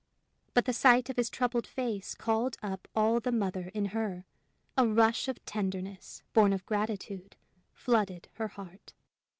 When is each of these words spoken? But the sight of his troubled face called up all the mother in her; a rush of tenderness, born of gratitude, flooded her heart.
But 0.55 0.65
the 0.65 0.73
sight 0.73 1.11
of 1.11 1.15
his 1.17 1.29
troubled 1.29 1.67
face 1.67 2.15
called 2.15 2.57
up 2.63 2.87
all 2.95 3.19
the 3.19 3.31
mother 3.31 3.69
in 3.75 3.85
her; 3.93 4.25
a 4.75 4.87
rush 4.87 5.27
of 5.27 5.45
tenderness, 5.45 6.23
born 6.33 6.53
of 6.53 6.65
gratitude, 6.65 7.35
flooded 7.71 8.27
her 8.37 8.47
heart. 8.47 8.93